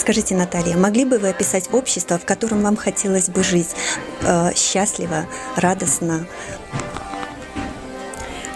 Скажите, 0.00 0.34
Наталья, 0.34 0.78
могли 0.78 1.04
бы 1.04 1.18
вы 1.18 1.28
описать 1.28 1.68
общество, 1.72 2.18
в 2.18 2.24
котором 2.24 2.62
вам 2.62 2.74
хотелось 2.74 3.28
бы 3.28 3.44
жить 3.44 3.68
э, 4.22 4.54
счастливо, 4.56 5.26
радостно? 5.56 6.26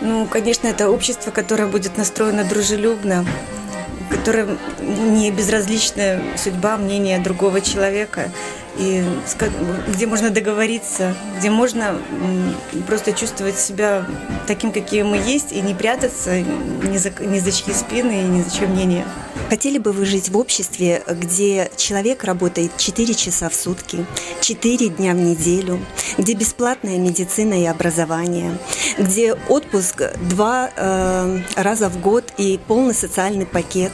Ну, 0.00 0.26
конечно, 0.26 0.68
это 0.68 0.88
общество, 0.88 1.30
которое 1.32 1.66
будет 1.66 1.98
настроено 1.98 2.44
дружелюбно, 2.44 3.26
которое 4.08 4.56
не 4.80 5.30
безразлична 5.30 6.22
судьба, 6.42 6.78
мнение 6.78 7.18
другого 7.18 7.60
человека, 7.60 8.30
и 8.78 9.04
где 9.88 10.06
можно 10.06 10.30
договориться, 10.30 11.14
где 11.38 11.50
можно 11.50 12.00
просто 12.86 13.12
чувствовать 13.12 13.58
себя 13.58 14.06
таким, 14.46 14.72
каким 14.72 15.08
мы 15.08 15.18
есть, 15.18 15.52
и 15.52 15.60
не 15.60 15.74
прятаться 15.74 16.40
ни 16.40 16.96
за, 16.96 17.10
ни 17.22 17.38
за 17.38 17.52
чьи 17.52 17.74
спины 17.74 18.22
и 18.22 18.24
ни 18.24 18.42
за 18.42 18.50
чье 18.50 18.66
мнение. 18.66 19.04
Хотели 19.48 19.78
бы 19.78 19.92
вы 19.92 20.04
жить 20.04 20.30
в 20.30 20.36
обществе, 20.36 21.02
где 21.06 21.70
человек 21.76 22.24
работает 22.24 22.76
4 22.76 23.14
часа 23.14 23.48
в 23.48 23.54
сутки, 23.54 24.04
4 24.40 24.88
дня 24.88 25.12
в 25.12 25.18
неделю, 25.18 25.80
где 26.18 26.34
бесплатная 26.34 26.98
медицина 26.98 27.60
и 27.60 27.66
образование, 27.66 28.56
где 28.98 29.34
отпуск 29.34 30.02
два 30.28 30.70
э, 30.74 31.40
раза 31.56 31.88
в 31.88 32.00
год 32.00 32.24
и 32.38 32.58
полный 32.66 32.94
социальный 32.94 33.46
пакет? 33.46 33.92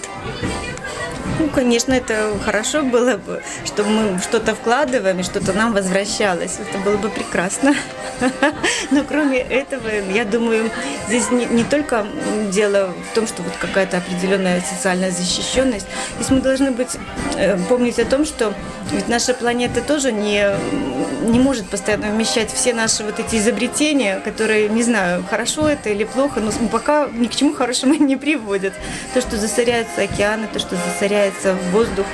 Ну, 1.39 1.49
конечно, 1.49 1.93
это 1.93 2.35
хорошо 2.45 2.83
было 2.83 3.17
бы, 3.17 3.43
что 3.65 3.83
мы 3.85 4.19
что-то 4.21 4.55
вкладываем 4.55 5.21
и 5.21 5.23
что-то 5.23 5.53
нам 5.53 5.73
возвращалось. 5.73 6.59
Это 6.59 6.79
было 6.85 6.97
бы 6.97 7.09
прекрасно. 7.09 7.75
Но 8.91 9.05
кроме 9.05 9.39
этого, 9.39 9.89
я 10.13 10.25
думаю, 10.25 10.71
здесь 11.09 11.31
не, 11.31 11.47
не 11.47 11.65
только 11.65 12.07
дело 12.51 12.93
в 13.11 13.15
том, 13.15 13.27
что 13.27 13.43
вот 13.43 13.53
какая-то 13.59 13.99
определенная 13.99 14.61
социальная 14.61 15.11
защищенность. 15.11 15.87
Здесь 16.17 16.31
мы 16.31 16.41
должны 16.41 16.71
быть, 16.71 16.97
э, 17.37 17.57
помнить 17.69 17.99
о 17.99 18.05
том, 18.05 18.25
что 18.25 18.53
ведь 18.93 19.09
наша 19.09 19.35
планета 19.35 19.83
тоже 19.83 20.13
не, 20.13 20.45
не 21.23 21.39
может 21.39 21.69
постоянно 21.69 22.11
вмещать 22.11 22.53
все 22.53 22.75
наши 22.75 23.05
вот 23.05 23.21
эти 23.21 23.37
изобретения, 23.37 24.21
которые, 24.21 24.69
не 24.69 24.83
знаю, 24.83 25.25
хорошо 25.29 25.69
это 25.69 25.91
или 25.91 26.05
плохо, 26.05 26.41
но 26.41 26.51
пока 26.69 27.09
ни 27.09 27.27
к 27.27 27.35
чему 27.35 27.55
хорошему 27.55 27.95
не 27.99 28.17
приводят. 28.17 28.75
То, 29.15 29.21
что 29.21 29.37
засоряются 29.37 30.03
океаны, 30.03 30.49
то, 30.53 30.59
что 30.59 30.77
засоряется 30.77 31.55
воздух, 31.73 32.07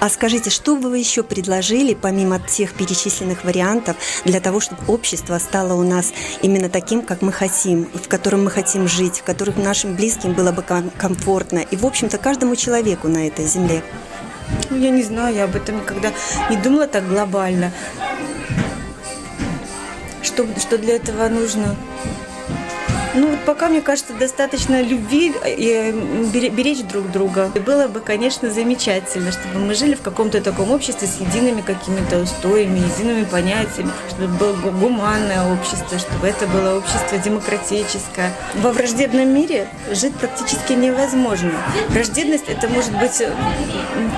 а 0.00 0.08
скажите, 0.08 0.50
что 0.50 0.76
бы 0.76 0.90
вы 0.90 0.98
еще 0.98 1.22
предложили, 1.22 1.94
помимо 1.94 2.38
тех 2.38 2.74
перечисленных 2.74 3.44
вариантов, 3.44 3.96
для 4.24 4.40
того, 4.40 4.60
чтобы 4.60 4.82
общество 4.88 5.38
стало 5.38 5.74
у 5.74 5.82
нас 5.82 6.12
именно 6.42 6.68
таким, 6.68 7.02
как 7.02 7.22
мы 7.22 7.32
хотим, 7.32 7.88
в 7.92 8.08
котором 8.08 8.44
мы 8.44 8.50
хотим 8.50 8.88
жить, 8.88 9.18
в 9.18 9.22
котором 9.22 9.62
нашим 9.62 9.94
близким 9.94 10.32
было 10.32 10.52
бы 10.52 10.62
комфортно, 10.62 11.58
и, 11.58 11.76
в 11.76 11.86
общем-то, 11.86 12.18
каждому 12.18 12.56
человеку 12.56 13.08
на 13.08 13.26
этой 13.26 13.46
земле? 13.46 13.82
Ну, 14.70 14.76
я 14.76 14.90
не 14.90 15.02
знаю, 15.02 15.34
я 15.34 15.44
об 15.44 15.56
этом 15.56 15.76
никогда 15.78 16.12
не 16.50 16.56
думала 16.56 16.86
так 16.86 17.08
глобально. 17.08 17.72
Что, 20.22 20.46
что 20.58 20.78
для 20.78 20.96
этого 20.96 21.28
нужно? 21.28 21.76
Ну, 23.14 23.28
вот 23.28 23.40
пока, 23.44 23.68
мне 23.68 23.82
кажется, 23.82 24.14
достаточно 24.14 24.80
любви 24.80 25.34
и 25.44 25.92
беречь 26.32 26.82
друг 26.82 27.10
друга. 27.10 27.50
И 27.54 27.58
было 27.58 27.86
бы, 27.86 28.00
конечно, 28.00 28.50
замечательно, 28.50 29.32
чтобы 29.32 29.58
мы 29.58 29.74
жили 29.74 29.94
в 29.94 30.00
каком-то 30.00 30.40
таком 30.40 30.70
обществе 30.70 31.06
с 31.06 31.20
едиными 31.20 31.60
какими-то 31.60 32.20
устоями, 32.20 32.78
едиными 32.78 33.24
понятиями, 33.24 33.90
чтобы 34.10 34.28
было 34.28 34.52
гуманное 34.54 35.52
общество, 35.52 35.98
чтобы 35.98 36.26
это 36.26 36.46
было 36.46 36.78
общество 36.78 37.18
демократическое. 37.18 38.32
Во 38.54 38.72
враждебном 38.72 39.28
мире 39.28 39.68
жить 39.90 40.14
практически 40.14 40.72
невозможно. 40.72 41.52
Враждебность 41.88 42.48
это 42.48 42.68
может 42.68 42.92
быть 42.98 43.22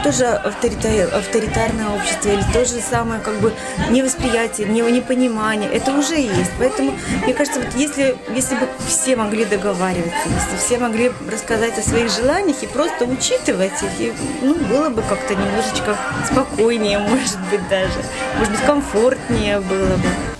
тоже 0.05 0.27
авторитарное 0.27 1.89
общество 1.97 2.29
или 2.29 2.45
то 2.53 2.65
же 2.65 2.81
самое 2.81 3.21
как 3.21 3.41
бы 3.41 3.53
невосприятие, 3.91 4.69
непонимание. 4.69 5.69
Это 5.71 5.93
уже 5.93 6.15
есть. 6.15 6.53
Поэтому, 6.59 6.95
мне 7.25 7.35
кажется, 7.35 7.61
вот 7.61 7.75
если, 7.75 8.17
если 8.35 8.55
бы 8.55 8.69
все 8.87 9.17
могли 9.17 9.45
договариваться, 9.45 10.29
если 10.29 10.57
все 10.57 10.79
могли 10.79 11.13
рассказать 11.31 11.79
о 11.79 11.83
своих 11.83 12.11
желаниях 12.11 12.63
и 12.63 12.67
просто 12.67 13.05
учитывать 13.05 13.83
их, 13.83 14.01
и, 14.01 14.13
ну, 14.43 14.55
было 14.55 14.89
бы 14.89 15.03
как-то 15.03 15.35
немножечко 15.35 15.97
спокойнее, 16.31 16.99
может 17.09 17.39
быть, 17.51 17.67
даже. 17.69 18.03
Может 18.39 18.53
быть, 18.53 18.63
комфортнее 18.63 19.61
было 19.61 19.97
бы. 19.97 20.34